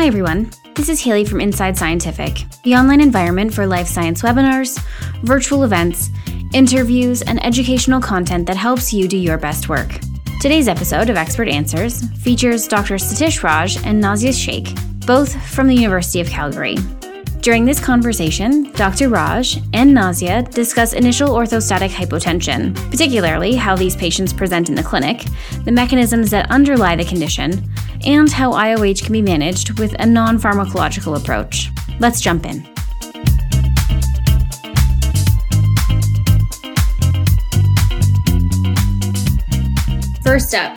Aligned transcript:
Hi, 0.00 0.06
everyone. 0.06 0.50
This 0.76 0.88
is 0.88 0.98
Haley 1.02 1.26
from 1.26 1.42
Inside 1.42 1.76
Scientific, 1.76 2.46
the 2.64 2.74
online 2.74 3.02
environment 3.02 3.52
for 3.52 3.66
life 3.66 3.86
science 3.86 4.22
webinars, 4.22 4.82
virtual 5.24 5.62
events, 5.62 6.08
interviews, 6.54 7.20
and 7.20 7.44
educational 7.44 8.00
content 8.00 8.46
that 8.46 8.56
helps 8.56 8.94
you 8.94 9.06
do 9.06 9.18
your 9.18 9.36
best 9.36 9.68
work. 9.68 9.92
Today's 10.40 10.68
episode 10.68 11.10
of 11.10 11.18
Expert 11.18 11.48
Answers 11.48 12.02
features 12.22 12.66
Dr. 12.66 12.94
Satish 12.94 13.42
Raj 13.42 13.76
and 13.84 14.02
Nazia 14.02 14.32
Sheikh, 14.32 14.74
both 15.04 15.38
from 15.50 15.66
the 15.66 15.74
University 15.74 16.22
of 16.22 16.28
Calgary. 16.28 16.76
During 17.42 17.64
this 17.64 17.80
conversation, 17.82 18.70
Dr. 18.72 19.08
Raj 19.08 19.56
and 19.72 19.96
Nazia 19.96 20.46
discuss 20.50 20.92
initial 20.92 21.30
orthostatic 21.30 21.88
hypotension, 21.88 22.74
particularly 22.90 23.54
how 23.54 23.74
these 23.74 23.96
patients 23.96 24.30
present 24.30 24.68
in 24.68 24.74
the 24.74 24.82
clinic, 24.82 25.24
the 25.64 25.72
mechanisms 25.72 26.30
that 26.32 26.50
underlie 26.50 26.96
the 26.96 27.04
condition, 27.04 27.66
and 28.04 28.30
how 28.30 28.52
IOH 28.52 29.04
can 29.04 29.14
be 29.14 29.22
managed 29.22 29.78
with 29.78 29.94
a 30.00 30.04
non 30.04 30.38
pharmacological 30.38 31.16
approach. 31.18 31.70
Let's 31.98 32.20
jump 32.20 32.44
in. 32.44 32.62
First 40.22 40.54
up, 40.54 40.76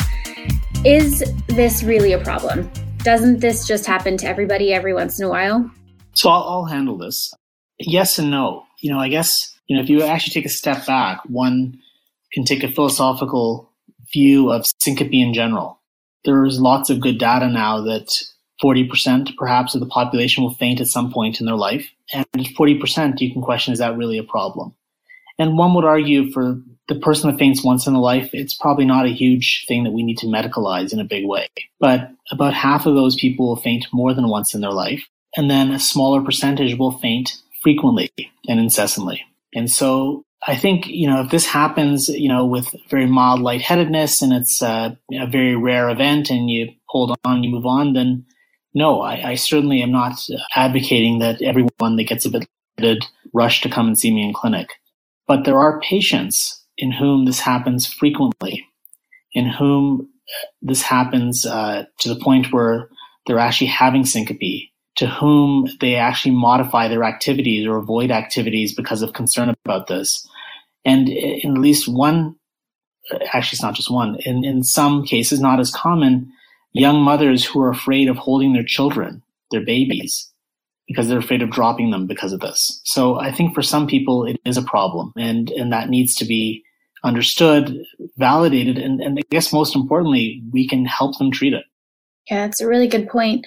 is 0.86 1.26
this 1.48 1.84
really 1.84 2.14
a 2.14 2.24
problem? 2.24 2.72
Doesn't 3.00 3.42
this 3.42 3.68
just 3.68 3.86
happen 3.86 4.16
to 4.16 4.28
everybody 4.28 4.74
every 4.74 4.94
once 4.94 5.20
in 5.20 5.26
a 5.26 5.30
while? 5.30 5.70
So 6.14 6.30
I'll, 6.30 6.44
I'll 6.44 6.66
handle 6.66 6.98
this. 6.98 7.34
Yes 7.80 8.20
and 8.20 8.32
no. 8.32 8.66
You 8.82 8.92
know, 8.92 9.00
I 9.00 9.10
guess, 9.10 9.56
you 9.68 9.76
know, 9.76 9.82
if 9.82 9.90
you 9.90 10.04
actually 10.04 10.34
take 10.34 10.46
a 10.46 10.50
step 10.50 10.86
back, 10.86 11.22
one 11.26 11.80
can 12.32 12.46
take 12.46 12.64
a 12.64 12.72
philosophical 12.72 13.70
view 14.12 14.52
of 14.52 14.66
syncope 14.80 15.14
in 15.14 15.34
general. 15.34 15.80
There's 16.26 16.60
lots 16.60 16.90
of 16.90 17.02
good 17.02 17.18
data 17.18 17.48
now 17.50 17.82
that 17.82 18.10
40% 18.64 19.36
perhaps 19.38 19.74
of 19.74 19.82
the 19.82 19.88
population 19.88 20.44
will 20.44 20.54
faint 20.54 20.80
at 20.80 20.88
some 20.88 21.12
point 21.12 21.40
in 21.40 21.46
their 21.46 21.56
life. 21.56 21.90
And 22.14 22.26
40% 22.34 23.20
you 23.20 23.34
can 23.34 23.42
question, 23.42 23.74
is 23.74 23.80
that 23.80 23.98
really 23.98 24.18
a 24.18 24.24
problem? 24.24 24.74
And 25.40 25.58
one 25.58 25.74
would 25.74 25.86
argue 25.86 26.32
for 26.32 26.62
the 26.88 27.00
person 27.00 27.32
that 27.32 27.40
faints 27.40 27.64
once 27.64 27.88
in 27.88 27.94
a 27.94 28.02
life, 28.02 28.30
it's 28.34 28.54
probably 28.54 28.86
not 28.86 29.06
a 29.06 29.14
huge 29.14 29.66
thing 29.68 29.84
that 29.84 29.92
we 29.92 30.04
need 30.04 30.18
to 30.20 30.28
medicalize 30.28 30.94
in 30.94 31.00
a 31.00 31.06
big 31.06 31.26
way. 31.26 31.48
But 31.80 32.12
about 32.32 32.54
half 32.54 32.86
of 32.86 32.94
those 32.94 33.16
people 33.16 33.48
will 33.48 33.56
faint 33.56 33.86
more 33.92 34.14
than 34.14 34.30
once 34.30 34.54
in 34.54 34.62
their 34.62 34.72
life 34.72 35.04
and 35.36 35.50
then 35.50 35.72
a 35.72 35.80
smaller 35.80 36.22
percentage 36.22 36.78
will 36.78 36.98
faint 37.00 37.38
frequently 37.62 38.12
and 38.48 38.60
incessantly. 38.60 39.24
And 39.56 39.70
so 39.70 40.24
I 40.46 40.56
think, 40.56 40.88
you 40.88 41.08
know, 41.08 41.22
if 41.22 41.32
this 41.32 41.46
happens, 41.46 42.10
you 42.10 42.28
know, 42.28 42.46
with 42.46 42.76
very 42.90 43.06
mild 43.06 43.40
lightheadedness 43.42 44.22
and 44.22 44.34
it's 44.34 44.62
a, 44.62 44.98
a 45.14 45.28
very 45.28 45.56
rare 45.56 45.90
event 45.90 46.30
and 46.30 46.50
you 46.50 46.70
hold 46.88 47.18
on, 47.24 47.44
you 47.44 47.50
move 47.50 47.66
on, 47.66 47.94
then 47.94 48.26
no, 48.74 49.02
I, 49.02 49.32
I 49.32 49.36
certainly 49.36 49.82
am 49.82 49.92
not 49.92 50.14
advocating 50.56 51.20
that 51.20 51.42
everyone 51.42 51.96
that 51.96 52.08
gets 52.08 52.26
a 52.26 52.30
bit 52.30 52.48
lightheaded 52.78 53.06
rush 53.34 53.62
to 53.62 53.70
come 53.70 53.88
and 53.88 53.98
see 53.98 54.14
me 54.14 54.24
in 54.24 54.34
clinic. 54.34 54.70
But 55.28 55.46
there 55.46 55.60
are 55.60 55.80
patients 55.80 56.64
in 56.78 56.92
whom 56.92 57.26
this 57.26 57.40
happens 57.40 57.88
frequently, 57.88 58.66
in 59.34 59.48
whom 59.48 60.10
this 60.62 60.82
happens 60.82 61.46
uh, 61.46 61.86
to 62.00 62.10
the 62.10 62.20
point 62.20 62.52
where 62.52 62.90
they're 63.26 63.40
actually 63.40 63.68
having 63.68 64.06
syncope 64.06 64.70
to 64.96 65.08
whom 65.08 65.68
they 65.80 65.96
actually 65.96 66.36
modify 66.36 66.88
their 66.88 67.04
activities 67.04 67.66
or 67.66 67.78
avoid 67.78 68.12
activities 68.12 68.76
because 68.76 69.02
of 69.02 69.14
concern 69.14 69.54
about 69.66 69.88
this. 69.88 70.28
And 70.86 71.10
in 71.10 71.52
at 71.52 71.62
least 71.62 71.88
one, 71.88 72.36
actually, 73.34 73.56
it's 73.56 73.64
not 73.64 73.74
just 73.74 73.92
one, 73.92 74.18
in, 74.26 74.44
in 74.44 74.64
some 74.64 75.04
cases, 75.04 75.40
not 75.40 75.60
as 75.60 75.72
common, 75.72 76.32
young 76.74 77.02
mothers 77.02 77.46
who 77.46 77.62
are 77.62 77.70
afraid 77.70 78.08
of 78.08 78.18
holding 78.18 78.54
their 78.54 78.64
children, 78.64 79.24
their 79.52 79.66
babies, 79.66 80.30
because 80.88 81.08
they're 81.08 81.20
afraid 81.20 81.42
of 81.42 81.50
dropping 81.50 81.92
them 81.92 82.06
because 82.06 82.34
of 82.34 82.42
this. 82.42 82.82
So 82.84 83.20
I 83.20 83.32
think 83.32 83.56
for 83.56 83.62
some 83.62 83.88
people, 83.88 84.26
it 84.26 84.40
is 84.46 84.58
a 84.58 84.64
problem 84.64 85.12
and, 85.18 85.50
and 85.52 85.72
that 85.72 85.90
needs 85.90 86.16
to 86.16 86.26
be 86.26 86.64
understood, 87.04 87.78
validated, 88.18 88.78
and, 88.78 89.02
and 89.02 89.20
I 89.20 89.24
guess 89.30 89.52
most 89.52 89.76
importantly, 89.76 90.42
we 90.52 90.68
can 90.68 90.86
help 90.86 91.18
them 91.18 91.32
treat 91.32 91.54
it. 91.54 91.66
Yeah, 92.30 92.46
it's 92.46 92.62
a 92.62 92.68
really 92.68 92.88
good 92.88 93.10
point. 93.10 93.46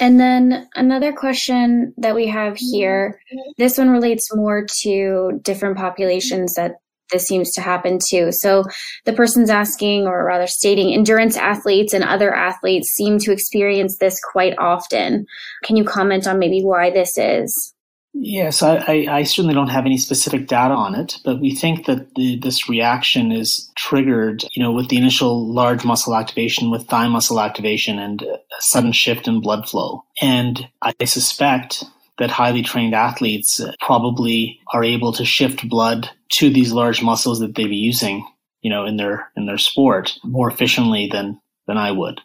And 0.00 0.18
then 0.18 0.68
another 0.74 1.12
question 1.12 1.94
that 1.98 2.14
we 2.14 2.26
have 2.26 2.54
mm-hmm. 2.54 2.76
here, 2.76 3.20
this 3.58 3.78
one 3.78 3.90
relates 3.90 4.34
more 4.34 4.66
to 4.82 5.40
different 5.42 5.76
populations 5.76 6.54
that 6.54 6.76
this 7.10 7.26
seems 7.26 7.52
to 7.52 7.60
happen 7.60 7.98
to. 8.08 8.32
So 8.32 8.64
the 9.04 9.12
person's 9.12 9.50
asking, 9.50 10.06
or 10.06 10.24
rather 10.24 10.46
stating, 10.46 10.92
endurance 10.92 11.36
athletes 11.36 11.92
and 11.92 12.02
other 12.02 12.34
athletes 12.34 12.88
seem 12.88 13.18
to 13.20 13.32
experience 13.32 13.98
this 13.98 14.18
quite 14.32 14.58
often. 14.58 15.26
Can 15.64 15.76
you 15.76 15.84
comment 15.84 16.26
on 16.26 16.38
maybe 16.38 16.62
why 16.62 16.90
this 16.90 17.16
is? 17.18 17.73
Yes, 18.16 18.62
I, 18.62 18.76
I, 18.76 19.06
I, 19.10 19.22
certainly 19.24 19.54
don't 19.54 19.70
have 19.70 19.86
any 19.86 19.98
specific 19.98 20.46
data 20.46 20.72
on 20.72 20.94
it, 20.94 21.18
but 21.24 21.40
we 21.40 21.52
think 21.52 21.86
that 21.86 22.14
the, 22.14 22.38
this 22.38 22.68
reaction 22.68 23.32
is 23.32 23.68
triggered, 23.76 24.44
you 24.52 24.62
know, 24.62 24.70
with 24.70 24.88
the 24.88 24.96
initial 24.96 25.52
large 25.52 25.84
muscle 25.84 26.14
activation, 26.14 26.70
with 26.70 26.86
thigh 26.86 27.08
muscle 27.08 27.40
activation, 27.40 27.98
and 27.98 28.22
a 28.22 28.38
sudden 28.60 28.92
shift 28.92 29.26
in 29.26 29.40
blood 29.40 29.68
flow. 29.68 30.04
And 30.22 30.68
I 30.80 30.94
suspect 31.04 31.82
that 32.18 32.30
highly 32.30 32.62
trained 32.62 32.94
athletes 32.94 33.58
uh, 33.58 33.72
probably 33.80 34.60
are 34.72 34.84
able 34.84 35.12
to 35.14 35.24
shift 35.24 35.68
blood 35.68 36.08
to 36.34 36.50
these 36.50 36.72
large 36.72 37.02
muscles 37.02 37.40
that 37.40 37.56
they 37.56 37.66
be 37.66 37.76
using, 37.76 38.24
you 38.62 38.70
know, 38.70 38.84
in 38.84 38.96
their 38.96 39.28
in 39.36 39.46
their 39.46 39.58
sport 39.58 40.12
more 40.22 40.48
efficiently 40.48 41.08
than 41.10 41.40
than 41.66 41.78
I 41.78 41.90
would 41.90 42.20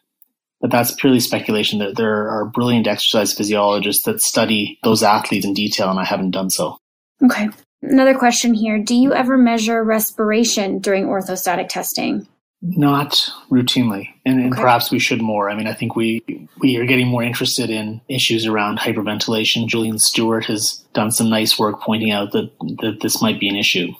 but 0.62 0.72
that's 0.72 0.92
purely 0.92 1.20
speculation. 1.20 1.80
There, 1.80 1.94
there 1.94 2.30
are 2.30 2.46
brilliant 2.46 2.88
exercise 2.88 3.34
physiologists 3.34 4.04
that 4.04 4.22
study 4.22 4.80
those 4.84 5.04
athletes 5.04 5.46
in 5.46 5.54
detail, 5.54 5.90
and 5.90 6.00
I 6.00 6.06
haven't 6.06 6.32
done 6.32 6.50
so. 6.50 6.78
Okay. 7.24 7.50
Another 7.82 8.18
question 8.18 8.54
here. 8.54 8.78
Do 8.78 8.96
you 8.96 9.14
ever 9.14 9.38
measure 9.38 9.84
respiration 9.84 10.80
during 10.80 11.06
orthostatic 11.06 11.70
testing? 11.70 12.28
Not 12.62 13.32
routinely, 13.50 14.10
and, 14.26 14.42
and 14.42 14.52
perhaps 14.52 14.92
we 14.92 15.00
should 15.00 15.22
more. 15.22 15.50
I 15.50 15.56
mean, 15.56 15.66
I 15.66 15.74
think 15.74 15.96
we 15.96 16.22
we 16.58 16.76
are 16.76 16.86
getting 16.86 17.08
more 17.08 17.24
interested 17.24 17.70
in 17.70 18.02
issues 18.10 18.46
around 18.46 18.80
hyperventilation. 18.80 19.66
Julian 19.66 19.98
Stewart 19.98 20.44
has 20.46 20.84
done 20.94 21.12
some 21.12 21.30
nice 21.30 21.58
work 21.58 21.80
pointing 21.80 22.12
out 22.12 22.34
that 22.34 22.52
that 22.82 23.00
this 23.02 23.22
might 23.22 23.40
be 23.40 23.48
an 23.48 23.56
issue. 23.56 23.94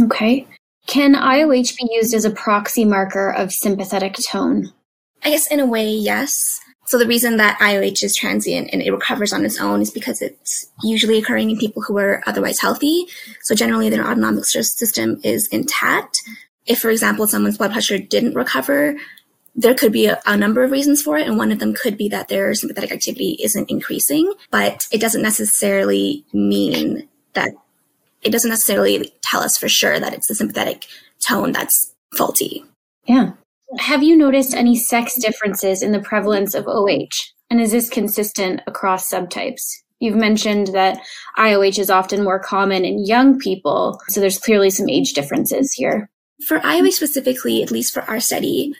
Okay. 0.00 0.46
Can 0.86 1.14
IOH 1.16 1.76
be 1.76 1.88
used 1.90 2.14
as 2.14 2.24
a 2.24 2.30
proxy 2.30 2.84
marker 2.84 3.28
of 3.28 3.50
sympathetic 3.50 4.14
tone? 4.30 4.72
I 5.26 5.30
guess 5.30 5.48
in 5.48 5.58
a 5.58 5.66
way, 5.66 5.90
yes. 5.90 6.60
So 6.86 6.98
the 6.98 7.06
reason 7.06 7.36
that 7.38 7.58
IOH 7.58 8.04
is 8.04 8.14
transient 8.14 8.70
and 8.72 8.80
it 8.80 8.92
recovers 8.92 9.32
on 9.32 9.44
its 9.44 9.60
own 9.60 9.82
is 9.82 9.90
because 9.90 10.22
it's 10.22 10.70
usually 10.84 11.18
occurring 11.18 11.50
in 11.50 11.58
people 11.58 11.82
who 11.82 11.98
are 11.98 12.22
otherwise 12.28 12.60
healthy. 12.60 13.06
So 13.42 13.56
generally 13.56 13.90
their 13.90 14.06
autonomic 14.08 14.44
system 14.44 15.20
is 15.24 15.48
intact. 15.48 16.16
If, 16.64 16.78
for 16.78 16.90
example, 16.90 17.26
someone's 17.26 17.58
blood 17.58 17.72
pressure 17.72 17.98
didn't 17.98 18.34
recover, 18.34 18.94
there 19.56 19.74
could 19.74 19.90
be 19.90 20.06
a, 20.06 20.20
a, 20.26 20.36
number 20.36 20.62
of 20.62 20.70
reasons 20.70 21.02
for 21.02 21.18
it. 21.18 21.26
And 21.26 21.36
one 21.36 21.50
of 21.50 21.58
them 21.58 21.74
could 21.74 21.96
be 21.96 22.08
that 22.10 22.28
their 22.28 22.54
sympathetic 22.54 22.92
activity 22.92 23.36
isn't 23.42 23.68
increasing, 23.68 24.32
but 24.52 24.86
it 24.92 25.00
doesn't 25.00 25.22
necessarily 25.22 26.24
mean 26.32 27.08
that 27.32 27.50
it 28.22 28.30
doesn't 28.30 28.50
necessarily 28.50 29.12
tell 29.22 29.40
us 29.40 29.56
for 29.56 29.68
sure 29.68 29.98
that 29.98 30.14
it's 30.14 30.28
the 30.28 30.36
sympathetic 30.36 30.86
tone 31.26 31.50
that's 31.50 31.94
faulty. 32.16 32.64
Yeah. 33.08 33.32
Have 33.78 34.02
you 34.02 34.16
noticed 34.16 34.54
any 34.54 34.76
sex 34.76 35.14
differences 35.20 35.82
in 35.82 35.90
the 35.90 36.00
prevalence 36.00 36.54
of 36.54 36.68
OH? 36.68 37.08
And 37.50 37.60
is 37.60 37.72
this 37.72 37.90
consistent 37.90 38.60
across 38.66 39.10
subtypes? 39.10 39.62
You've 39.98 40.16
mentioned 40.16 40.68
that 40.68 41.00
IOH 41.36 41.78
is 41.78 41.90
often 41.90 42.22
more 42.22 42.38
common 42.38 42.84
in 42.84 43.04
young 43.04 43.38
people, 43.38 44.00
so 44.08 44.20
there's 44.20 44.38
clearly 44.38 44.70
some 44.70 44.88
age 44.88 45.14
differences 45.14 45.72
here. 45.72 46.10
For 46.46 46.60
IOH 46.60 46.92
specifically, 46.92 47.62
at 47.62 47.70
least 47.70 47.92
for 47.92 48.02
our 48.02 48.20
study, 48.20 48.74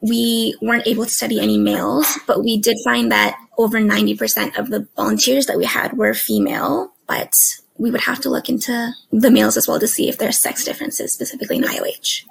we 0.00 0.56
weren't 0.62 0.86
able 0.86 1.04
to 1.04 1.10
study 1.10 1.38
any 1.38 1.58
males, 1.58 2.18
but 2.26 2.42
we 2.42 2.58
did 2.58 2.76
find 2.84 3.12
that 3.12 3.36
over 3.58 3.78
90% 3.78 4.58
of 4.58 4.70
the 4.70 4.88
volunteers 4.96 5.46
that 5.46 5.58
we 5.58 5.66
had 5.66 5.98
were 5.98 6.14
female, 6.14 6.92
but 7.06 7.32
we 7.76 7.90
would 7.90 8.02
have 8.02 8.20
to 8.20 8.30
look 8.30 8.48
into 8.48 8.92
the 9.10 9.30
males 9.30 9.56
as 9.56 9.68
well 9.68 9.80
to 9.80 9.88
see 9.88 10.08
if 10.08 10.18
there's 10.18 10.40
sex 10.40 10.64
differences 10.64 11.12
specifically 11.12 11.58
in 11.58 11.64
IOH. 11.64 12.24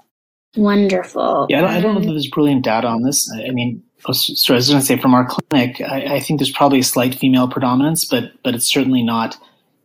Wonderful. 0.56 1.48
Yeah, 1.50 1.60
I 1.60 1.62
don't, 1.62 1.70
I 1.70 1.82
don't 1.82 1.94
know 1.94 2.02
um, 2.02 2.04
if 2.04 2.10
there's 2.10 2.30
brilliant 2.30 2.64
data 2.64 2.88
on 2.88 3.04
this. 3.04 3.32
I 3.36 3.52
mean, 3.52 3.84
so 4.12 4.54
I 4.54 4.58
was 4.58 4.70
going 4.70 4.80
to 4.80 4.86
say 4.86 4.98
from 4.98 5.14
our 5.14 5.28
clinic, 5.28 5.82
I, 5.82 6.16
I, 6.16 6.20
think 6.20 6.40
there's 6.40 6.52
probably 6.52 6.80
a 6.80 6.84
slight 6.84 7.14
female 7.14 7.48
predominance, 7.48 8.06
but 8.06 8.32
but 8.44 8.56
it's 8.56 8.72
certainly 8.72 9.04
not 9.04 9.38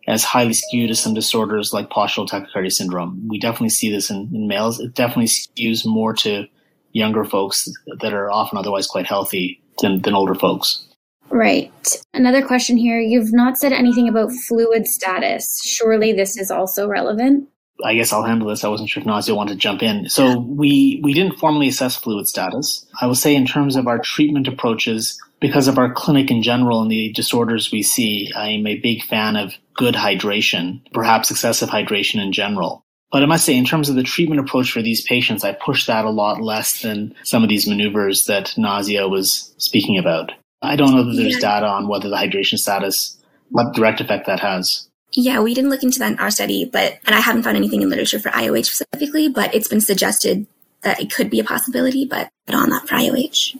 as 0.06 0.24
highly 0.24 0.54
skewed 0.54 0.90
as 0.90 1.00
some 1.00 1.14
disorders 1.14 1.72
like 1.72 1.90
postural 1.90 2.28
tachycardia 2.28 2.70
syndrome. 2.70 3.26
We 3.28 3.38
definitely 3.38 3.70
see 3.70 3.90
this 3.90 4.10
in, 4.10 4.30
in 4.32 4.48
males. 4.48 4.80
It 4.80 4.94
definitely 4.94 5.26
skews 5.28 5.86
more 5.86 6.12
to 6.14 6.46
younger 6.92 7.24
folks 7.24 7.66
that 8.00 8.12
are 8.12 8.30
often 8.30 8.58
otherwise 8.58 8.86
quite 8.86 9.06
healthy 9.06 9.60
than, 9.80 10.02
than 10.02 10.14
older 10.14 10.34
folks. 10.34 10.86
Right. 11.30 11.72
Another 12.12 12.46
question 12.46 12.76
here. 12.76 13.00
You've 13.00 13.32
not 13.32 13.56
said 13.56 13.72
anything 13.72 14.08
about 14.08 14.30
fluid 14.46 14.86
status. 14.86 15.60
Surely 15.64 16.12
this 16.12 16.36
is 16.36 16.50
also 16.50 16.86
relevant? 16.86 17.48
I 17.82 17.94
guess 17.94 18.12
I'll 18.12 18.22
handle 18.22 18.48
this. 18.48 18.62
I 18.62 18.68
wasn't 18.68 18.88
sure 18.88 19.00
if 19.00 19.06
Nazia 19.06 19.34
wanted 19.34 19.54
to 19.54 19.58
jump 19.58 19.82
in. 19.82 20.08
So 20.08 20.38
we 20.38 21.00
we 21.02 21.12
didn't 21.12 21.38
formally 21.38 21.68
assess 21.68 21.96
fluid 21.96 22.28
status. 22.28 22.86
I 23.00 23.06
will 23.06 23.14
say 23.14 23.34
in 23.34 23.46
terms 23.46 23.76
of 23.76 23.86
our 23.86 23.98
treatment 23.98 24.46
approaches, 24.46 25.20
because 25.40 25.66
of 25.66 25.78
our 25.78 25.92
clinic 25.92 26.30
in 26.30 26.42
general 26.42 26.82
and 26.82 26.90
the 26.90 27.12
disorders 27.12 27.72
we 27.72 27.82
see, 27.82 28.30
I'm 28.36 28.66
a 28.66 28.78
big 28.78 29.02
fan 29.02 29.36
of 29.36 29.54
good 29.74 29.94
hydration, 29.94 30.80
perhaps 30.92 31.30
excessive 31.30 31.68
hydration 31.68 32.22
in 32.22 32.32
general. 32.32 32.84
But 33.10 33.22
I 33.22 33.26
must 33.26 33.44
say, 33.44 33.56
in 33.56 33.64
terms 33.64 33.88
of 33.88 33.94
the 33.94 34.02
treatment 34.02 34.40
approach 34.40 34.72
for 34.72 34.82
these 34.82 35.02
patients, 35.02 35.44
I 35.44 35.52
push 35.52 35.86
that 35.86 36.04
a 36.04 36.10
lot 36.10 36.40
less 36.40 36.82
than 36.82 37.14
some 37.22 37.42
of 37.42 37.48
these 37.48 37.66
maneuvers 37.66 38.24
that 38.24 38.54
Nazia 38.58 39.08
was 39.08 39.54
speaking 39.58 39.98
about. 39.98 40.32
I 40.62 40.76
don't 40.76 40.96
know 40.96 41.04
that 41.04 41.14
there's 41.14 41.36
data 41.36 41.66
on 41.66 41.86
whether 41.88 42.08
the 42.08 42.16
hydration 42.16 42.58
status, 42.58 43.22
what 43.50 43.74
direct 43.74 44.00
effect 44.00 44.26
that 44.26 44.40
has. 44.40 44.88
Yeah, 45.16 45.40
we 45.40 45.54
didn't 45.54 45.70
look 45.70 45.84
into 45.84 46.00
that 46.00 46.12
in 46.12 46.18
our 46.18 46.30
study, 46.30 46.64
but, 46.64 46.98
and 47.06 47.14
I 47.14 47.20
haven't 47.20 47.44
found 47.44 47.56
anything 47.56 47.82
in 47.82 47.88
literature 47.88 48.18
for 48.18 48.30
IOH 48.30 48.66
specifically, 48.66 49.28
but 49.28 49.54
it's 49.54 49.68
been 49.68 49.80
suggested 49.80 50.46
that 50.82 51.00
it 51.00 51.12
could 51.12 51.30
be 51.30 51.40
a 51.40 51.44
possibility, 51.44 52.04
but 52.04 52.30
on 52.52 52.70
that 52.70 52.88
for 52.88 52.96
IOH. 52.96 53.56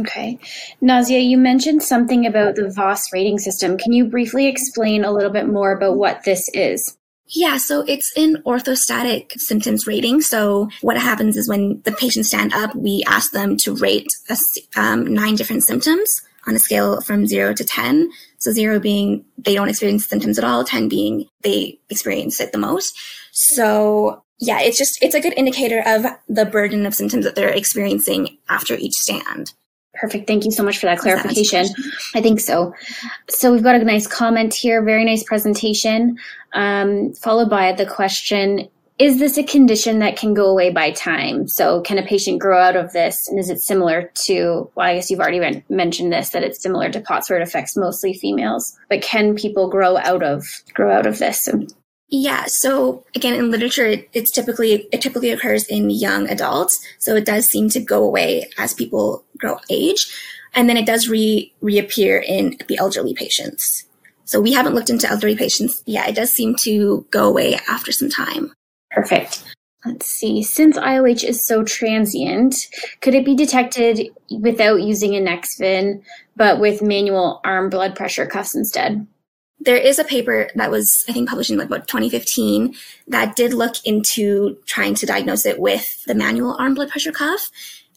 Okay. 0.00 0.38
Nazia, 0.82 1.26
you 1.26 1.38
mentioned 1.38 1.82
something 1.82 2.26
about 2.26 2.56
the 2.56 2.70
VOS 2.70 3.12
rating 3.12 3.38
system. 3.38 3.78
Can 3.78 3.92
you 3.92 4.04
briefly 4.04 4.46
explain 4.46 5.04
a 5.04 5.12
little 5.12 5.30
bit 5.30 5.48
more 5.48 5.72
about 5.72 5.96
what 5.96 6.24
this 6.24 6.48
is? 6.52 6.96
Yeah, 7.28 7.56
so 7.56 7.80
it's 7.88 8.12
an 8.16 8.42
orthostatic 8.44 9.32
symptoms 9.40 9.86
rating. 9.86 10.20
So 10.20 10.68
what 10.82 10.96
happens 10.96 11.36
is 11.36 11.48
when 11.48 11.80
the 11.84 11.92
patients 11.92 12.28
stand 12.28 12.52
up, 12.52 12.74
we 12.76 13.02
ask 13.06 13.32
them 13.32 13.56
to 13.58 13.74
rate 13.74 14.06
a, 14.28 14.36
um, 14.80 15.12
nine 15.12 15.34
different 15.34 15.64
symptoms 15.64 16.22
on 16.46 16.54
a 16.54 16.58
scale 16.58 17.00
from 17.00 17.26
zero 17.26 17.54
to 17.54 17.64
10. 17.64 18.10
So 18.38 18.52
zero 18.52 18.78
being 18.78 19.24
they 19.38 19.54
don't 19.54 19.68
experience 19.68 20.06
symptoms 20.06 20.38
at 20.38 20.44
all, 20.44 20.64
10 20.64 20.88
being 20.88 21.26
they 21.42 21.78
experience 21.88 22.40
it 22.40 22.52
the 22.52 22.58
most. 22.58 22.96
So 23.32 24.22
yeah, 24.38 24.60
it's 24.60 24.78
just, 24.78 25.02
it's 25.02 25.14
a 25.14 25.20
good 25.20 25.34
indicator 25.36 25.82
of 25.86 26.04
the 26.28 26.44
burden 26.44 26.84
of 26.84 26.94
symptoms 26.94 27.24
that 27.24 27.34
they're 27.34 27.48
experiencing 27.48 28.36
after 28.48 28.74
each 28.74 28.92
stand. 28.92 29.52
Perfect. 29.94 30.26
Thank 30.26 30.44
you 30.44 30.50
so 30.50 30.62
much 30.62 30.78
for 30.78 30.86
that 30.86 30.98
clarification. 30.98 31.66
I 32.14 32.20
think 32.20 32.40
so. 32.40 32.74
So 33.30 33.50
we've 33.50 33.62
got 33.62 33.76
a 33.76 33.84
nice 33.84 34.06
comment 34.06 34.52
here. 34.52 34.82
Very 34.82 35.04
nice 35.04 35.24
presentation. 35.24 36.18
Um, 36.52 37.14
followed 37.14 37.48
by 37.48 37.72
the 37.72 37.86
question, 37.86 38.68
is 38.98 39.18
this 39.18 39.36
a 39.36 39.44
condition 39.44 39.98
that 39.98 40.16
can 40.16 40.32
go 40.32 40.46
away 40.46 40.70
by 40.70 40.90
time? 40.90 41.46
So 41.48 41.82
can 41.82 41.98
a 41.98 42.02
patient 42.02 42.40
grow 42.40 42.58
out 42.58 42.76
of 42.76 42.92
this? 42.92 43.16
And 43.28 43.38
is 43.38 43.50
it 43.50 43.60
similar 43.60 44.10
to, 44.26 44.70
well, 44.74 44.86
I 44.86 44.94
guess 44.94 45.10
you've 45.10 45.20
already 45.20 45.62
mentioned 45.68 46.12
this, 46.12 46.30
that 46.30 46.42
it's 46.42 46.62
similar 46.62 46.90
to 46.90 47.00
POTS 47.00 47.28
where 47.28 47.38
it 47.38 47.46
affects 47.46 47.76
mostly 47.76 48.14
females, 48.14 48.76
but 48.88 49.02
can 49.02 49.34
people 49.34 49.68
grow 49.68 49.98
out 49.98 50.22
of, 50.22 50.44
grow 50.72 50.90
out 50.90 51.06
of 51.06 51.18
this? 51.18 51.46
Yeah. 52.08 52.44
So 52.46 53.04
again, 53.14 53.34
in 53.34 53.50
literature, 53.50 53.86
it, 53.86 54.08
it's 54.14 54.30
typically, 54.30 54.88
it 54.92 55.02
typically 55.02 55.30
occurs 55.30 55.64
in 55.64 55.90
young 55.90 56.28
adults. 56.30 56.78
So 56.98 57.16
it 57.16 57.26
does 57.26 57.46
seem 57.46 57.68
to 57.70 57.80
go 57.80 58.02
away 58.02 58.48
as 58.56 58.72
people 58.72 59.24
grow 59.36 59.58
age. 59.68 60.06
And 60.54 60.70
then 60.70 60.78
it 60.78 60.86
does 60.86 61.08
re, 61.08 61.52
reappear 61.60 62.18
in 62.18 62.56
the 62.66 62.78
elderly 62.78 63.12
patients. 63.12 63.84
So 64.24 64.40
we 64.40 64.54
haven't 64.54 64.74
looked 64.74 64.88
into 64.88 65.08
elderly 65.08 65.36
patients. 65.36 65.82
Yeah, 65.84 66.06
it 66.06 66.14
does 66.14 66.30
seem 66.30 66.56
to 66.62 67.06
go 67.10 67.28
away 67.28 67.58
after 67.68 67.92
some 67.92 68.08
time. 68.08 68.52
Perfect. 68.96 69.44
Let's 69.84 70.06
see. 70.06 70.42
Since 70.42 70.76
IOH 70.76 71.22
is 71.22 71.46
so 71.46 71.62
transient, 71.62 72.56
could 73.00 73.14
it 73.14 73.24
be 73.24 73.36
detected 73.36 74.08
without 74.40 74.82
using 74.82 75.14
a 75.14 75.20
Nexfin, 75.20 76.02
but 76.34 76.58
with 76.58 76.82
manual 76.82 77.40
arm 77.44 77.70
blood 77.70 77.94
pressure 77.94 78.26
cuffs 78.26 78.56
instead? 78.56 79.06
there 79.60 79.76
is 79.76 79.98
a 79.98 80.04
paper 80.04 80.48
that 80.54 80.70
was, 80.70 81.04
I 81.08 81.12
think, 81.12 81.28
published 81.28 81.50
in 81.50 81.58
like 81.58 81.68
about 81.68 81.88
2015 81.88 82.74
that 83.08 83.36
did 83.36 83.54
look 83.54 83.74
into 83.84 84.58
trying 84.66 84.94
to 84.94 85.06
diagnose 85.06 85.46
it 85.46 85.58
with 85.58 86.04
the 86.04 86.14
manual 86.14 86.56
arm 86.58 86.74
blood 86.74 86.90
pressure 86.90 87.12
cuff. 87.12 87.50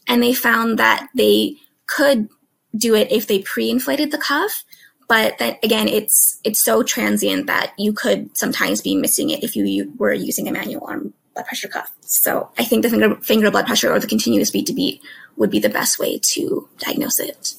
And 0.07 0.23
they 0.23 0.33
found 0.33 0.79
that 0.79 1.07
they 1.13 1.57
could 1.85 2.29
do 2.75 2.95
it 2.95 3.11
if 3.11 3.27
they 3.27 3.39
pre-inflated 3.39 4.11
the 4.11 4.17
cuff. 4.17 4.63
But 5.09 5.41
again, 5.63 5.87
it's, 5.87 6.39
it's 6.43 6.63
so 6.63 6.83
transient 6.83 7.47
that 7.47 7.73
you 7.77 7.91
could 7.91 8.29
sometimes 8.37 8.79
be 8.79 8.95
missing 8.95 9.31
it 9.31 9.43
if 9.43 9.55
you, 9.55 9.65
you 9.65 9.91
were 9.97 10.13
using 10.13 10.47
a 10.47 10.51
manual 10.51 10.85
arm 10.87 11.13
blood 11.33 11.47
pressure 11.47 11.67
cuff. 11.67 11.91
So 12.01 12.49
I 12.57 12.63
think 12.63 12.83
the 12.83 12.89
finger, 12.89 13.15
finger 13.21 13.49
blood 13.49 13.65
pressure 13.65 13.91
or 13.91 13.99
the 13.99 14.07
continuous 14.07 14.51
beat 14.51 14.67
to 14.67 14.73
beat 14.73 15.01
would 15.35 15.49
be 15.49 15.59
the 15.59 15.69
best 15.69 15.97
way 15.97 16.21
to 16.33 16.69
diagnose 16.77 17.19
it, 17.19 17.55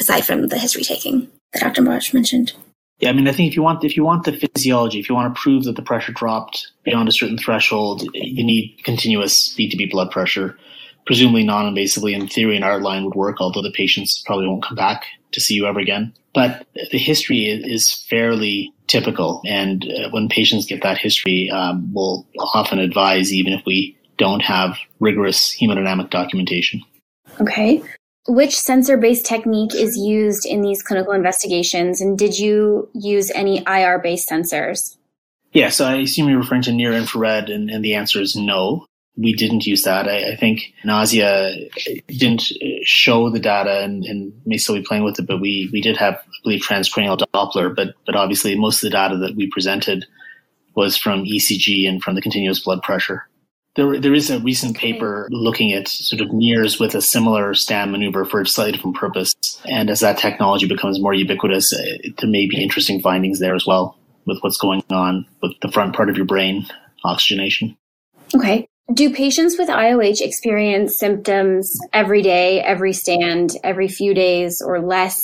aside 0.00 0.22
from 0.22 0.48
the 0.48 0.58
history 0.58 0.82
taking 0.82 1.30
that 1.52 1.62
Dr. 1.62 1.82
Marsh 1.82 2.12
mentioned. 2.12 2.52
Yeah, 2.98 3.10
I 3.10 3.12
mean, 3.12 3.28
I 3.28 3.32
think 3.32 3.50
if 3.50 3.56
you 3.56 3.62
want 3.62 3.82
if 3.84 3.96
you 3.96 4.04
want 4.04 4.24
the 4.24 4.32
physiology, 4.32 5.00
if 5.00 5.08
you 5.08 5.14
want 5.14 5.34
to 5.34 5.40
prove 5.40 5.64
that 5.64 5.74
the 5.74 5.82
pressure 5.82 6.12
dropped 6.12 6.70
beyond 6.84 7.08
a 7.08 7.12
certain 7.12 7.36
threshold, 7.36 8.02
you 8.14 8.44
need 8.44 8.78
continuous 8.84 9.52
beat 9.56 9.70
to 9.70 9.76
beat 9.76 9.90
blood 9.90 10.10
pressure. 10.10 10.56
Presumably 11.04 11.42
non-invasively, 11.42 12.14
in 12.14 12.28
theory, 12.28 12.56
an 12.56 12.62
art 12.62 12.82
line 12.82 13.04
would 13.04 13.16
work, 13.16 13.40
although 13.40 13.62
the 13.62 13.72
patients 13.72 14.22
probably 14.24 14.46
won't 14.46 14.62
come 14.62 14.76
back 14.76 15.04
to 15.32 15.40
see 15.40 15.54
you 15.54 15.66
ever 15.66 15.80
again. 15.80 16.14
But 16.34 16.66
the 16.90 16.98
history 16.98 17.44
is 17.44 17.92
fairly 18.08 18.72
typical, 18.86 19.42
and 19.46 19.84
uh, 19.84 20.10
when 20.10 20.28
patients 20.28 20.66
get 20.66 20.82
that 20.82 20.98
history, 20.98 21.50
um, 21.50 21.92
we'll 21.92 22.26
often 22.54 22.78
advise, 22.78 23.32
even 23.32 23.52
if 23.52 23.62
we 23.66 23.96
don't 24.16 24.40
have 24.40 24.78
rigorous 24.98 25.54
hemodynamic 25.60 26.10
documentation. 26.10 26.82
Okay. 27.40 27.82
Which 28.28 28.56
sensor 28.56 28.96
based 28.96 29.26
technique 29.26 29.74
is 29.74 29.96
used 29.96 30.46
in 30.46 30.62
these 30.62 30.82
clinical 30.82 31.12
investigations? 31.12 32.00
And 32.00 32.16
did 32.16 32.38
you 32.38 32.88
use 32.94 33.30
any 33.32 33.62
IR 33.66 33.98
based 33.98 34.28
sensors? 34.30 34.96
Yeah, 35.52 35.68
so 35.68 35.86
I 35.86 35.96
assume 35.96 36.28
you're 36.28 36.38
referring 36.38 36.62
to 36.62 36.72
near 36.72 36.94
infrared, 36.94 37.50
and, 37.50 37.68
and 37.68 37.84
the 37.84 37.94
answer 37.94 38.20
is 38.20 38.36
no. 38.36 38.86
We 39.16 39.34
didn't 39.34 39.66
use 39.66 39.82
that. 39.82 40.08
I, 40.08 40.32
I 40.32 40.36
think 40.36 40.72
Nazia 40.84 41.70
didn't 42.06 42.44
show 42.82 43.30
the 43.30 43.40
data 43.40 43.80
and, 43.80 44.04
and, 44.04 44.32
may 44.46 44.56
still 44.56 44.74
be 44.74 44.82
playing 44.82 45.04
with 45.04 45.18
it, 45.18 45.26
but 45.26 45.40
we, 45.40 45.68
we 45.72 45.82
did 45.82 45.98
have, 45.98 46.14
I 46.14 46.38
believe, 46.42 46.62
transcranial 46.62 47.18
Doppler. 47.34 47.74
But, 47.74 47.94
but 48.06 48.16
obviously, 48.16 48.58
most 48.58 48.82
of 48.82 48.90
the 48.90 48.96
data 48.96 49.18
that 49.18 49.36
we 49.36 49.50
presented 49.50 50.06
was 50.74 50.96
from 50.96 51.24
ECG 51.24 51.86
and 51.86 52.02
from 52.02 52.14
the 52.14 52.22
continuous 52.22 52.60
blood 52.60 52.82
pressure. 52.82 53.28
There, 53.74 53.98
there 53.98 54.14
is 54.14 54.30
a 54.30 54.38
recent 54.40 54.76
paper 54.76 55.28
looking 55.30 55.72
at 55.72 55.88
sort 55.88 56.20
of 56.20 56.28
NIRS 56.28 56.78
with 56.78 56.94
a 56.94 57.00
similar 57.00 57.54
stand 57.54 57.90
maneuver 57.90 58.24
for 58.24 58.42
a 58.42 58.46
slightly 58.46 58.72
different 58.72 58.96
purpose. 58.96 59.34
And 59.64 59.88
as 59.88 60.00
that 60.00 60.18
technology 60.18 60.66
becomes 60.66 61.00
more 61.00 61.14
ubiquitous, 61.14 61.72
uh, 61.72 62.08
there 62.18 62.30
may 62.30 62.46
be 62.46 62.62
interesting 62.62 63.00
findings 63.00 63.38
there 63.38 63.54
as 63.54 63.66
well 63.66 63.96
with 64.26 64.38
what's 64.40 64.58
going 64.58 64.82
on 64.90 65.26
with 65.42 65.52
the 65.62 65.72
front 65.72 65.96
part 65.96 66.10
of 66.10 66.16
your 66.16 66.26
brain 66.26 66.66
oxygenation. 67.04 67.76
Okay. 68.34 68.68
Do 68.92 69.14
patients 69.14 69.56
with 69.58 69.68
IOH 69.68 70.20
experience 70.20 70.98
symptoms 70.98 71.78
every 71.92 72.20
day, 72.20 72.60
every 72.60 72.92
stand, 72.92 73.52
every 73.62 73.88
few 73.88 74.12
days, 74.12 74.60
or 74.60 74.80
less? 74.80 75.16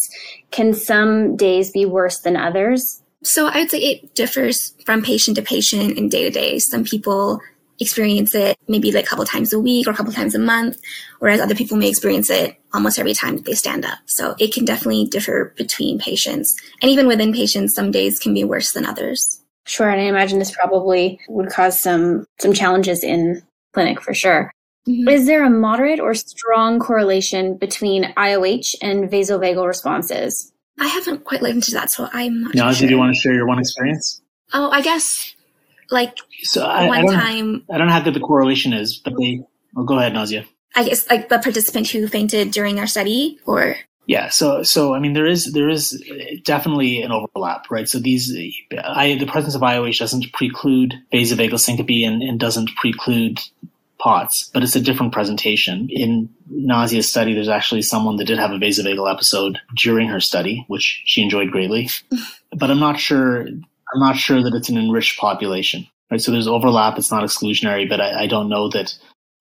Can 0.51 0.73
some 0.73 1.37
days 1.37 1.73
be 1.73 1.85
worse 1.85 2.21
than 2.21 2.37
others? 2.37 3.03
So 3.25 3.47
I 3.47 3.59
would 3.59 3.71
say 3.71 3.79
it 3.79 4.15
differs 4.15 4.75
from 4.87 5.03
patient 5.03 5.37
to 5.37 5.43
patient 5.43 5.99
and 5.99 6.11
day 6.11 6.23
to 6.23 6.31
day. 6.31 6.61
Some 6.61 6.85
people 6.85 7.41
experience 7.81 8.35
it 8.35 8.57
maybe 8.69 8.93
like 8.93 9.05
a 9.05 9.09
couple 9.09 9.25
times 9.25 9.53
a 9.53 9.59
week 9.59 9.87
or 9.87 9.91
a 9.91 9.95
couple 9.95 10.13
times 10.13 10.35
a 10.35 10.39
month, 10.39 10.79
whereas 11.19 11.41
other 11.41 11.55
people 11.55 11.77
may 11.77 11.89
experience 11.89 12.31
it 12.31 12.57
almost 12.73 12.99
every 12.99 13.15
time 13.15 13.37
that 13.37 13.45
they 13.45 13.55
stand 13.55 13.85
up. 13.85 13.99
So 14.07 14.35
it 14.39 14.53
can 14.53 14.65
definitely 14.65 15.07
differ 15.07 15.53
between 15.57 15.99
patients. 15.99 16.57
And 16.81 16.91
even 16.91 17.07
within 17.07 17.33
patients, 17.33 17.75
some 17.75 17.91
days 17.91 18.19
can 18.19 18.35
be 18.35 18.45
worse 18.45 18.73
than 18.73 18.87
others. 18.87 19.43
Sure. 19.67 19.91
And 19.91 20.01
I 20.01 20.05
imagine 20.05 20.39
this 20.39 20.51
probably 20.51 21.21
would 21.29 21.51
cause 21.51 21.79
some, 21.79 22.25
some 22.41 22.55
challenges 22.55 23.05
in 23.05 23.43
clinic 23.73 24.01
for 24.01 24.15
sure. 24.15 24.53
Mm-hmm. 24.87 25.09
Is 25.09 25.27
there 25.27 25.45
a 25.45 25.51
moderate 25.51 26.01
or 26.01 26.15
strong 26.15 26.79
correlation 26.79 27.57
between 27.57 28.05
IOH 28.17 28.75
and 28.81 29.11
vasovagal 29.11 29.67
responses? 29.67 30.53
I 30.81 30.87
haven't 30.87 31.25
quite 31.25 31.43
looked 31.43 31.57
into 31.57 31.73
that, 31.73 31.91
so 31.91 32.09
I'm 32.13 32.43
not 32.43 32.55
now, 32.55 32.73
sure. 32.73 32.89
do 32.89 32.95
you 32.95 32.99
want 32.99 33.15
to 33.15 33.21
share 33.21 33.35
your 33.35 33.47
one 33.47 33.59
experience? 33.59 34.23
Oh, 34.53 34.71
I 34.71 34.81
guess 34.81 35.35
like 35.91 36.19
so 36.43 36.65
I, 36.65 36.87
one 36.87 37.09
I 37.09 37.15
time 37.15 37.65
I 37.71 37.79
don't 37.79 37.89
have 37.89 38.01
how 38.01 38.05
good 38.05 38.15
the 38.15 38.21
correlation 38.21 38.73
is, 38.73 38.97
but 38.97 39.15
they 39.19 39.43
well 39.75 39.85
go 39.85 39.99
ahead, 39.99 40.13
Nazia. 40.13 40.47
I 40.75 40.85
guess 40.85 41.09
like 41.11 41.29
the 41.29 41.39
participant 41.39 41.89
who 41.89 42.07
fainted 42.09 42.51
during 42.51 42.79
our 42.79 42.87
study 42.87 43.39
or 43.47 43.77
yeah, 44.07 44.31
so 44.31 44.63
so 44.63 44.95
I 44.95 45.01
mean 45.01 45.13
there 45.13 45.27
is 45.27 45.53
there 45.53 45.69
is 45.69 46.03
definitely 46.45 47.03
an 47.03 47.13
overlap, 47.13 47.71
right? 47.71 47.89
So 47.89 47.99
these 47.99 48.35
I, 48.83 49.17
the 49.17 49.27
presence 49.27 49.55
of 49.55 49.61
IOH 49.61 49.99
doesn't 49.99 50.33
preclude 50.33 50.95
vasovagal 51.13 51.61
syncope 51.61 52.07
and, 52.07 52.23
and 52.23 52.41
doesn't 52.41 52.71
preclude 52.77 53.39
POTS, 53.99 54.51
but 54.55 54.63
it's 54.63 54.77
a 54.77 54.81
different 54.81 55.13
presentation. 55.13 55.89
In 55.91 56.29
Nazia's 56.51 57.09
study, 57.09 57.35
there's 57.35 57.49
actually 57.49 57.83
someone 57.83 58.17
that 58.17 58.27
did 58.27 58.39
have 58.39 58.53
a 58.53 58.59
vasovagal 58.59 59.13
episode 59.13 59.59
during 59.77 60.09
her 60.09 60.21
study, 60.21 60.65
which 60.69 61.03
she 61.05 61.23
enjoyed 61.23 61.51
greatly. 61.51 61.91
but 62.57 62.71
I'm 62.71 62.81
not 62.81 62.99
sure 62.99 63.47
I'm 63.93 64.01
not 64.01 64.17
sure 64.17 64.43
that 64.43 64.55
it's 64.55 64.69
an 64.69 64.79
enriched 64.79 65.19
population. 65.19 65.87
Right. 66.11 66.21
So 66.21 66.33
there's 66.33 66.49
overlap. 66.49 66.99
It's 66.99 67.11
not 67.11 67.25
exclusionary, 67.25 67.89
but 67.89 68.01
I, 68.01 68.23
I 68.23 68.27
don't 68.27 68.49
know 68.49 68.69
that 68.71 68.97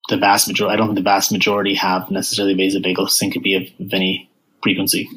the 0.08 0.16
vast 0.16 0.48
majority, 0.48 0.74
I 0.74 0.76
don't 0.76 0.88
think 0.88 0.98
the 0.98 1.02
vast 1.02 1.32
majority 1.32 1.74
have 1.74 2.10
necessarily 2.10 2.54
vasovagal 2.54 3.10
syncope 3.10 3.56
of, 3.56 3.86
of 3.86 3.94
any 3.94 4.30
frequency. 4.62 5.08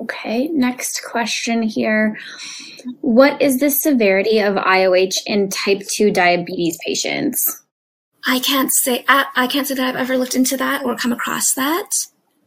Okay, 0.00 0.48
next 0.48 1.02
question 1.04 1.62
here. 1.62 2.18
What 3.00 3.40
is 3.40 3.60
the 3.60 3.70
severity 3.70 4.40
of 4.40 4.56
IOH 4.56 5.14
in 5.26 5.48
type 5.48 5.82
2 5.94 6.10
diabetes 6.10 6.76
patients? 6.84 7.63
I 8.26 8.38
can't 8.38 8.70
say 8.72 9.04
I, 9.08 9.26
I 9.36 9.46
can't 9.46 9.66
say 9.66 9.74
that 9.74 9.86
I've 9.86 10.00
ever 10.00 10.16
looked 10.16 10.34
into 10.34 10.56
that 10.56 10.84
or 10.84 10.96
come 10.96 11.12
across 11.12 11.54
that. 11.54 11.90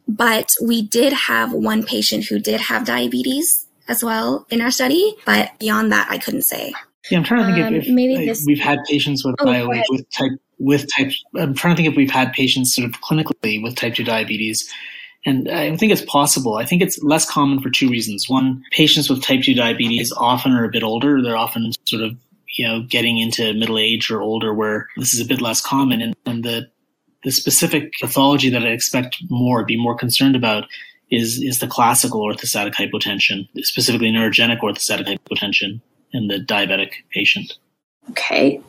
But 0.06 0.50
we 0.62 0.82
did 0.82 1.12
have 1.12 1.52
one 1.52 1.82
patient 1.84 2.24
who 2.24 2.38
did 2.38 2.60
have 2.62 2.86
diabetes 2.86 3.66
as 3.88 4.02
well 4.02 4.46
in 4.50 4.60
our 4.60 4.70
study. 4.70 5.14
But 5.26 5.58
beyond 5.58 5.92
that, 5.92 6.08
I 6.10 6.18
couldn't 6.18 6.42
say. 6.42 6.72
Yeah, 7.10 7.18
I'm 7.18 7.24
trying 7.24 7.46
to 7.46 7.54
think 7.54 7.66
um, 7.66 7.74
if, 7.74 7.86
if 7.86 7.94
maybe 7.94 8.26
this... 8.26 8.44
we've 8.46 8.58
had 8.58 8.78
patients 8.88 9.24
with 9.24 9.36
oh, 9.40 9.46
IOH 9.46 9.84
with 9.90 10.10
type 10.10 10.32
with 10.58 10.86
type. 10.96 11.12
I'm 11.36 11.54
trying 11.54 11.74
to 11.74 11.76
think 11.76 11.88
if 11.88 11.96
we've 11.96 12.10
had 12.10 12.32
patients 12.32 12.74
sort 12.74 12.88
of 12.88 13.00
clinically 13.00 13.62
with 13.62 13.76
type 13.76 13.94
two 13.94 14.04
diabetes. 14.04 14.72
And 15.24 15.50
I 15.50 15.76
think 15.76 15.92
it's 15.92 16.02
possible. 16.02 16.56
I 16.56 16.64
think 16.64 16.80
it's 16.80 17.02
less 17.02 17.28
common 17.28 17.60
for 17.60 17.70
two 17.70 17.88
reasons. 17.88 18.28
One, 18.28 18.62
patients 18.70 19.10
with 19.10 19.22
type 19.22 19.42
2 19.42 19.54
diabetes 19.54 20.12
often 20.16 20.52
are 20.52 20.64
a 20.64 20.70
bit 20.70 20.82
older. 20.82 21.20
They're 21.20 21.36
often 21.36 21.72
sort 21.86 22.02
of, 22.02 22.16
you 22.56 22.66
know, 22.66 22.82
getting 22.88 23.18
into 23.18 23.52
middle 23.54 23.78
age 23.78 24.10
or 24.10 24.20
older 24.20 24.54
where 24.54 24.86
this 24.96 25.14
is 25.14 25.20
a 25.20 25.24
bit 25.24 25.40
less 25.40 25.60
common. 25.60 26.00
And, 26.00 26.16
and 26.26 26.44
the, 26.44 26.68
the 27.24 27.30
specific 27.30 27.92
pathology 28.00 28.50
that 28.50 28.62
I 28.62 28.68
expect 28.68 29.16
more, 29.28 29.64
be 29.64 29.80
more 29.80 29.96
concerned 29.96 30.36
about 30.36 30.64
is, 31.10 31.42
is 31.42 31.58
the 31.58 31.66
classical 31.66 32.20
orthostatic 32.20 32.74
hypotension, 32.74 33.48
specifically 33.58 34.10
neurogenic 34.10 34.60
orthostatic 34.60 35.06
hypotension 35.06 35.80
in 36.12 36.28
the 36.28 36.38
diabetic 36.38 36.92
patient. 37.12 37.58
Okay. 38.10 38.60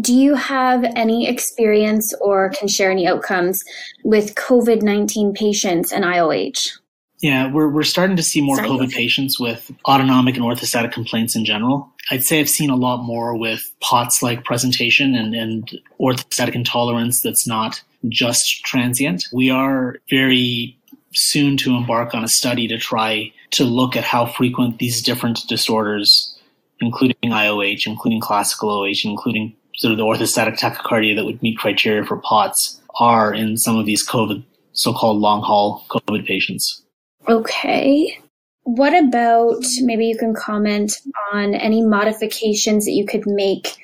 Do 0.00 0.12
you 0.12 0.34
have 0.34 0.84
any 0.96 1.28
experience 1.28 2.12
or 2.20 2.50
can 2.50 2.66
share 2.66 2.90
any 2.90 3.06
outcomes 3.06 3.62
with 4.02 4.34
COVID 4.34 4.82
19 4.82 5.34
patients 5.34 5.92
and 5.92 6.04
IOH? 6.04 6.78
Yeah, 7.22 7.52
we're, 7.52 7.68
we're 7.68 7.84
starting 7.84 8.16
to 8.16 8.22
see 8.22 8.40
more 8.40 8.56
Sorry. 8.56 8.68
COVID 8.68 8.92
patients 8.92 9.38
with 9.38 9.70
autonomic 9.86 10.36
and 10.36 10.44
orthostatic 10.44 10.92
complaints 10.92 11.36
in 11.36 11.44
general. 11.44 11.88
I'd 12.10 12.24
say 12.24 12.40
I've 12.40 12.48
seen 12.48 12.68
a 12.68 12.76
lot 12.76 13.04
more 13.04 13.36
with 13.36 13.72
POTS 13.80 14.22
like 14.22 14.44
presentation 14.44 15.14
and, 15.14 15.32
and 15.32 15.70
orthostatic 16.00 16.56
intolerance 16.56 17.22
that's 17.22 17.46
not 17.46 17.80
just 18.08 18.64
transient. 18.64 19.24
We 19.32 19.50
are 19.50 19.96
very 20.10 20.76
soon 21.14 21.56
to 21.58 21.76
embark 21.76 22.12
on 22.12 22.24
a 22.24 22.28
study 22.28 22.66
to 22.66 22.76
try 22.76 23.32
to 23.52 23.64
look 23.64 23.96
at 23.96 24.02
how 24.02 24.26
frequent 24.26 24.78
these 24.78 25.00
different 25.00 25.46
disorders 25.48 26.36
including 26.82 27.16
IOH, 27.22 27.86
including 27.86 28.20
classical 28.20 28.70
OH, 28.70 29.04
including 29.04 29.54
sort 29.76 29.92
of 29.92 29.98
the 29.98 30.04
orthostatic 30.04 30.58
tachycardia 30.58 31.14
that 31.16 31.24
would 31.24 31.40
meet 31.42 31.56
criteria 31.56 32.04
for 32.04 32.18
POTS 32.18 32.80
are 32.98 33.32
in 33.32 33.56
some 33.56 33.78
of 33.78 33.86
these 33.86 34.06
COVID, 34.06 34.42
so-called 34.72 35.18
long 35.18 35.42
haul 35.42 35.84
COVID 35.88 36.26
patients. 36.26 36.82
Okay. 37.28 38.18
What 38.64 38.94
about 38.94 39.64
maybe 39.80 40.06
you 40.06 40.16
can 40.16 40.34
comment 40.34 40.92
on 41.32 41.54
any 41.54 41.82
modifications 41.82 42.84
that 42.84 42.92
you 42.92 43.06
could 43.06 43.26
make 43.26 43.76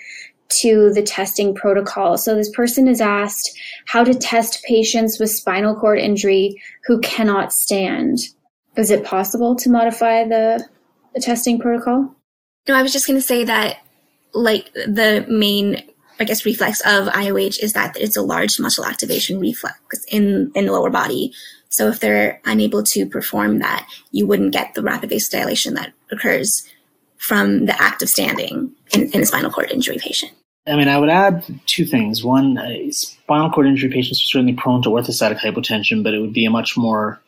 to 0.49 0.91
the 0.93 1.03
testing 1.03 1.55
protocol. 1.55 2.17
So 2.17 2.35
this 2.35 2.51
person 2.51 2.89
is 2.89 3.01
asked 3.01 3.59
how 3.87 4.05
to 4.05 4.15
test 4.15 4.63
patients 4.65 5.19
with 5.19 5.31
spinal 5.31 5.75
cord 5.75 5.99
injury 5.99 6.61
who 6.87 7.01
cannot 7.01 7.53
stand. 7.53 8.19
Is 8.77 8.91
it 8.91 9.05
possible 9.05 9.57
to 9.57 9.71
modify 9.71 10.25
the, 10.25 10.67
the 11.15 11.21
testing 11.21 11.59
protocol? 11.59 12.15
No, 12.67 12.75
I 12.75 12.83
was 12.83 12.93
just 12.93 13.07
going 13.07 13.19
to 13.19 13.27
say 13.27 13.45
that, 13.45 13.79
like, 14.33 14.73
the 14.73 15.27
main, 15.29 15.83
I 16.21 16.25
guess, 16.25 16.45
reflex 16.45 16.81
of 16.81 17.09
IOH 17.09 17.63
is 17.63 17.73
that 17.73 17.97
it's 17.97 18.17
a 18.17 18.23
large 18.23 18.61
muscle 18.61 18.85
activation 18.85 19.41
reflex 19.41 19.77
in, 20.11 20.53
in 20.55 20.67
the 20.67 20.73
lower 20.73 20.91
body. 20.91 21.33
So 21.71 21.89
if 21.89 22.01
they're 22.01 22.41
unable 22.45 22.83
to 22.83 23.07
perform 23.07 23.59
that, 23.59 23.87
you 24.11 24.27
wouldn't 24.27 24.53
get 24.53 24.75
the 24.75 24.83
rapid 24.83 25.11
vasodilation 25.11 25.75
that 25.75 25.93
occurs 26.11 26.67
from 27.19 27.67
the 27.67 27.81
act 27.81 28.03
of 28.03 28.09
standing 28.09 28.73
in, 28.95 29.11
in 29.11 29.23
a 29.23 29.27
spinal 29.27 29.51
cord 29.51 29.71
injury 29.71 29.99
patient. 29.99 30.33
I 30.67 30.77
mean, 30.77 30.89
I 30.89 30.99
would 30.99 31.09
add 31.09 31.45
two 31.67 31.85
things. 31.87 32.23
One, 32.23 32.59
uh, 32.59 32.91
spinal 32.91 33.51
cord 33.51 33.67
injury 33.67 33.91
patients 33.91 34.21
are 34.21 34.29
certainly 34.29 34.53
prone 34.53 34.83
to 34.83 34.91
orthostatic 34.91 35.39
hypotension, 35.39 36.03
but 36.03 36.15
it 36.15 36.21
would 36.21 36.35
be 36.35 36.45
a 36.45 36.51
much 36.51 36.77
more, 36.77 37.21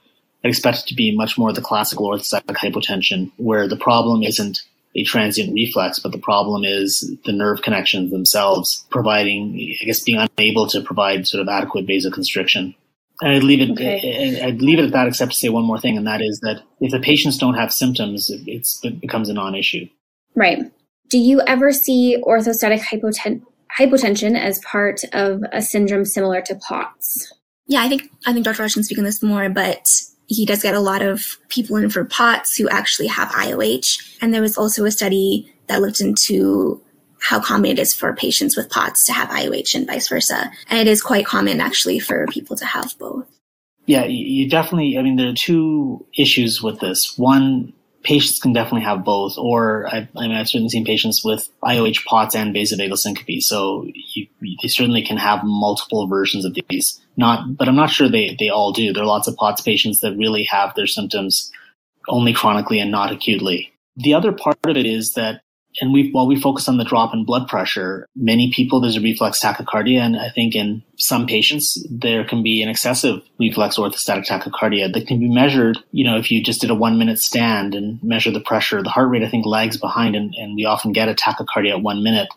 I 0.44 0.48
expect 0.48 0.80
it 0.80 0.86
to 0.88 0.94
be 0.94 1.16
much 1.16 1.38
more 1.38 1.52
the 1.52 1.62
classical 1.62 2.08
orthostatic 2.08 2.56
hypotension, 2.56 3.30
where 3.36 3.66
the 3.66 3.76
problem 3.76 4.22
isn't 4.22 4.60
a 4.94 5.04
transient 5.04 5.54
reflex, 5.54 5.98
but 5.98 6.12
the 6.12 6.18
problem 6.18 6.64
is 6.64 7.16
the 7.24 7.32
nerve 7.32 7.62
connections 7.62 8.10
themselves 8.10 8.84
providing, 8.90 9.54
I 9.80 9.84
guess, 9.84 10.02
being 10.02 10.18
unable 10.18 10.66
to 10.68 10.82
provide 10.82 11.26
sort 11.26 11.40
of 11.40 11.48
adequate 11.48 11.86
vasoconstriction. 11.86 12.74
And 13.22 13.32
I'd 13.32 13.42
leave 13.42 13.60
it. 13.60 13.70
Okay. 13.72 14.40
I'd 14.42 14.62
leave 14.62 14.78
it 14.78 14.86
at 14.86 14.92
that, 14.92 15.06
except 15.06 15.32
to 15.32 15.36
say 15.36 15.48
one 15.48 15.64
more 15.64 15.78
thing, 15.78 15.96
and 15.96 16.06
that 16.06 16.22
is 16.22 16.40
that 16.40 16.62
if 16.80 16.90
the 16.90 17.00
patients 17.00 17.36
don't 17.38 17.54
have 17.54 17.72
symptoms, 17.72 18.30
it 18.30 19.00
becomes 19.00 19.28
a 19.28 19.34
non-issue. 19.34 19.86
Right. 20.34 20.60
Do 21.10 21.18
you 21.18 21.40
ever 21.46 21.72
see 21.72 22.16
orthostatic 22.22 22.80
hypoten- 22.80 23.42
hypotension 23.78 24.38
as 24.38 24.60
part 24.60 25.00
of 25.12 25.42
a 25.52 25.60
syndrome 25.60 26.04
similar 26.04 26.40
to 26.42 26.54
POTS? 26.54 27.32
Yeah, 27.66 27.82
I 27.82 27.88
think 27.88 28.10
I 28.26 28.32
think 28.32 28.44
Dr. 28.44 28.62
Raj 28.62 28.74
can 28.74 28.84
speak 28.84 28.98
on 28.98 29.04
this 29.04 29.22
more, 29.22 29.48
but 29.48 29.84
he 30.26 30.46
does 30.46 30.62
get 30.62 30.74
a 30.74 30.80
lot 30.80 31.02
of 31.02 31.24
people 31.48 31.76
in 31.76 31.90
for 31.90 32.04
POTS 32.04 32.56
who 32.56 32.68
actually 32.68 33.08
have 33.08 33.28
IOH. 33.30 34.16
And 34.20 34.32
there 34.32 34.42
was 34.42 34.56
also 34.56 34.84
a 34.84 34.90
study 34.90 35.52
that 35.66 35.80
looked 35.80 36.00
into 36.00 36.80
how 37.20 37.40
common 37.40 37.72
it 37.72 37.78
is 37.78 37.94
for 37.94 38.14
patients 38.14 38.56
with 38.56 38.70
POTS 38.70 39.04
to 39.06 39.12
have 39.12 39.28
IOH 39.28 39.74
and 39.74 39.86
vice 39.86 40.08
versa. 40.08 40.50
And 40.68 40.78
it 40.78 40.90
is 40.90 41.02
quite 41.02 41.26
common 41.26 41.60
actually 41.60 41.98
for 41.98 42.26
people 42.26 42.56
to 42.56 42.64
have 42.64 42.98
both. 42.98 43.26
Yeah, 43.86 44.04
you 44.04 44.48
definitely, 44.48 44.96
I 44.98 45.02
mean, 45.02 45.16
there 45.16 45.28
are 45.28 45.34
two 45.34 46.06
issues 46.16 46.62
with 46.62 46.80
this. 46.80 47.14
One, 47.16 47.72
patients 48.02 48.38
can 48.38 48.52
definitely 48.52 48.84
have 48.84 49.04
both, 49.04 49.36
or 49.36 49.88
I, 49.88 50.08
I 50.16 50.28
mean, 50.28 50.32
I've 50.32 50.48
certainly 50.48 50.68
seen 50.68 50.84
patients 50.84 51.22
with 51.24 51.48
IOH 51.62 52.04
POTS 52.04 52.34
and 52.34 52.54
vasovagal 52.54 52.96
syncope. 52.96 53.42
So 53.42 53.86
you, 54.14 54.26
you 54.40 54.68
certainly 54.68 55.02
can 55.04 55.16
have 55.16 55.40
multiple 55.42 56.06
versions 56.06 56.44
of 56.44 56.56
these. 56.68 57.00
Not, 57.16 57.56
but 57.56 57.68
I'm 57.68 57.76
not 57.76 57.90
sure 57.90 58.08
they, 58.08 58.36
they 58.38 58.48
all 58.48 58.72
do. 58.72 58.92
There 58.92 59.02
are 59.02 59.06
lots 59.06 59.28
of 59.28 59.36
POTS 59.36 59.62
patients 59.62 60.00
that 60.00 60.16
really 60.16 60.44
have 60.44 60.74
their 60.74 60.86
symptoms 60.86 61.50
only 62.08 62.32
chronically 62.32 62.80
and 62.80 62.90
not 62.90 63.12
acutely. 63.12 63.72
The 63.96 64.14
other 64.14 64.32
part 64.32 64.58
of 64.64 64.76
it 64.76 64.86
is 64.86 65.12
that 65.14 65.42
and 65.80 65.92
we 65.92 66.10
while 66.10 66.26
we 66.26 66.40
focus 66.40 66.68
on 66.68 66.78
the 66.78 66.84
drop 66.84 67.14
in 67.14 67.24
blood 67.24 67.48
pressure, 67.48 68.06
many 68.16 68.52
people 68.52 68.80
there's 68.80 68.96
a 68.96 69.00
reflex 69.00 69.40
tachycardia, 69.42 70.00
and 70.00 70.18
I 70.18 70.30
think 70.30 70.54
in 70.54 70.82
some 70.98 71.26
patients 71.26 71.86
there 71.90 72.24
can 72.24 72.42
be 72.42 72.62
an 72.62 72.68
excessive 72.68 73.22
reflex 73.38 73.76
orthostatic 73.76 74.26
tachycardia 74.26 74.92
that 74.92 75.06
can 75.06 75.20
be 75.20 75.28
measured. 75.28 75.78
You 75.92 76.04
know, 76.04 76.16
if 76.16 76.30
you 76.30 76.42
just 76.42 76.60
did 76.60 76.70
a 76.70 76.74
one 76.74 76.98
minute 76.98 77.18
stand 77.18 77.74
and 77.74 78.02
measure 78.02 78.30
the 78.30 78.40
pressure, 78.40 78.82
the 78.82 78.90
heart 78.90 79.10
rate 79.10 79.22
I 79.22 79.28
think 79.28 79.46
lags 79.46 79.76
behind, 79.76 80.16
and, 80.16 80.34
and 80.34 80.56
we 80.56 80.64
often 80.64 80.92
get 80.92 81.08
a 81.08 81.14
tachycardia 81.14 81.70
at 81.70 81.82
one 81.82 82.02
minute 82.02 82.28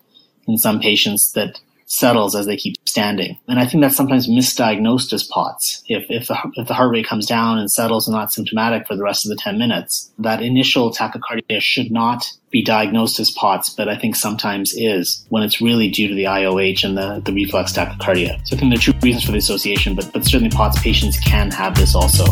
in 0.48 0.58
some 0.58 0.80
patients 0.80 1.32
that 1.34 1.60
settles 1.86 2.36
as 2.36 2.46
they 2.46 2.58
keep 2.58 2.75
standing. 2.88 3.38
And 3.48 3.60
I 3.60 3.66
think 3.66 3.82
that's 3.82 3.96
sometimes 3.96 4.30
misdiagnosed 4.30 5.13
as 5.13 5.24
POTS. 5.24 5.84
If, 5.88 6.06
if, 6.10 6.28
the, 6.28 6.38
if 6.56 6.68
the 6.68 6.74
heart 6.74 6.92
rate 6.92 7.08
comes 7.08 7.25
down 7.25 7.58
and 7.58 7.72
settles 7.72 8.08
and 8.08 8.16
not 8.16 8.32
symptomatic 8.32 8.88
for 8.88 8.96
the 8.96 9.04
rest 9.04 9.25
of 9.25 9.30
the 9.30 9.36
10 9.36 9.58
minutes, 9.58 10.12
that 10.20 10.42
initial 10.42 10.92
tachycardia 10.92 11.60
should 11.60 11.92
not 11.92 12.25
be 12.50 12.63
diagnosed 12.63 13.20
as 13.20 13.32
POTS, 13.32 13.72
but 13.72 13.90
I 13.90 13.98
think 13.98 14.16
sometimes 14.16 14.74
is 14.75 15.25
when 15.30 15.44
it's 15.44 15.60
really 15.60 15.90
due 15.90 16.08
to 16.08 16.13
the 16.13 16.25
IOH 16.25 16.84
and 16.84 16.98
the, 16.98 17.22
the 17.25 17.34
reflex 17.34 17.74
tachycardia. 17.74 18.40
So 18.46 18.56
I 18.56 18.60
think 18.60 18.72
there 18.72 18.78
are 18.78 18.94
two 18.94 19.00
reasons 19.02 19.24
for 19.24 19.32
the 19.32 19.40
association, 19.40 19.96
but, 19.96 20.12
but 20.13 20.24
certainly 20.24 20.52
POTS 20.52 20.82
patients 20.82 21.20
can 21.20 21.52
have 21.52 21.75
this 21.75 21.96
also. 21.96 22.25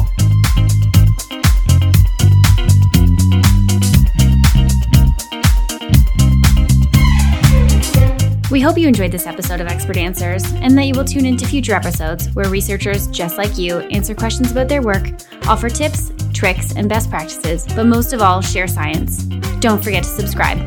We 8.61 8.65
hope 8.65 8.77
you 8.77 8.87
enjoyed 8.87 9.11
this 9.11 9.25
episode 9.25 9.59
of 9.59 9.65
Expert 9.65 9.97
Answers 9.97 10.43
and 10.53 10.77
that 10.77 10.85
you 10.85 10.93
will 10.93 11.03
tune 11.03 11.25
into 11.25 11.47
future 11.47 11.73
episodes 11.73 12.27
where 12.35 12.47
researchers 12.47 13.07
just 13.07 13.35
like 13.35 13.57
you 13.57 13.79
answer 13.89 14.13
questions 14.13 14.51
about 14.51 14.67
their 14.67 14.83
work, 14.83 15.09
offer 15.47 15.67
tips, 15.67 16.11
tricks, 16.31 16.71
and 16.75 16.87
best 16.87 17.09
practices, 17.09 17.65
but 17.75 17.87
most 17.87 18.13
of 18.13 18.21
all, 18.21 18.39
share 18.39 18.67
science. 18.67 19.23
Don't 19.61 19.83
forget 19.83 20.03
to 20.03 20.09
subscribe. 20.09 20.59